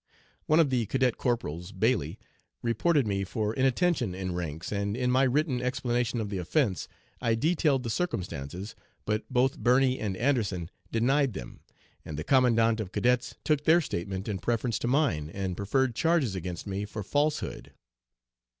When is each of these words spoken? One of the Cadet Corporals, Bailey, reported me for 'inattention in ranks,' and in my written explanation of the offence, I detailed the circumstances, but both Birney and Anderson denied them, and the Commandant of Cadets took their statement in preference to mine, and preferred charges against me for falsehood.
One 0.47 0.59
of 0.59 0.71
the 0.71 0.87
Cadet 0.87 1.17
Corporals, 1.17 1.71
Bailey, 1.71 2.17
reported 2.63 3.05
me 3.05 3.23
for 3.23 3.53
'inattention 3.53 4.15
in 4.15 4.31
ranks,' 4.33 4.71
and 4.71 4.97
in 4.97 5.11
my 5.11 5.21
written 5.21 5.61
explanation 5.61 6.19
of 6.19 6.29
the 6.31 6.39
offence, 6.39 6.87
I 7.21 7.35
detailed 7.35 7.83
the 7.83 7.91
circumstances, 7.91 8.73
but 9.05 9.23
both 9.31 9.59
Birney 9.59 9.99
and 9.99 10.17
Anderson 10.17 10.71
denied 10.91 11.33
them, 11.33 11.59
and 12.03 12.17
the 12.17 12.23
Commandant 12.23 12.79
of 12.79 12.91
Cadets 12.91 13.35
took 13.43 13.65
their 13.65 13.79
statement 13.79 14.27
in 14.27 14.39
preference 14.39 14.79
to 14.79 14.87
mine, 14.87 15.29
and 15.35 15.55
preferred 15.55 15.93
charges 15.93 16.33
against 16.33 16.65
me 16.65 16.83
for 16.83 17.03
falsehood. 17.03 17.71